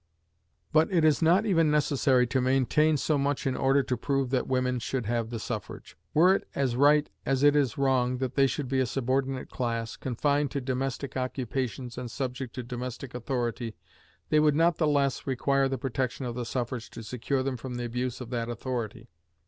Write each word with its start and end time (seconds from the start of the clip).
But 0.73 0.91
it 0.91 1.05
is 1.05 1.21
not 1.21 1.45
even 1.45 1.69
necessary 1.69 2.25
to 2.25 2.41
maintain 2.41 2.97
so 2.97 3.19
much 3.19 3.45
in 3.45 3.55
order 3.55 3.83
to 3.83 3.95
prove 3.95 4.31
that 4.31 4.47
women 4.47 4.79
should 4.79 5.05
have 5.05 5.29
the 5.29 5.37
suffrage. 5.37 5.95
Were 6.11 6.33
it 6.33 6.47
as 6.55 6.75
right 6.75 7.07
as 7.23 7.43
it 7.43 7.55
is 7.55 7.77
wrong 7.77 8.17
that 8.17 8.33
they 8.33 8.47
should 8.47 8.67
be 8.67 8.79
a 8.79 8.87
subordinate 8.87 9.51
class, 9.51 9.95
confined 9.95 10.49
to 10.53 10.59
domestic 10.59 11.15
occupations 11.15 11.99
and 11.99 12.09
subject 12.09 12.55
to 12.55 12.63
domestic 12.63 13.13
authority, 13.13 13.75
they 14.29 14.39
would 14.39 14.55
not 14.55 14.77
the 14.79 14.87
less 14.87 15.27
require 15.27 15.69
the 15.69 15.77
protection 15.77 16.25
of 16.25 16.33
the 16.33 16.45
suffrage 16.45 16.89
to 16.89 17.03
secure 17.03 17.43
them 17.43 17.55
from 17.55 17.75
the 17.75 17.85
abuse 17.85 18.19
of 18.21 18.31
that 18.31 18.49
authority. 18.49 19.07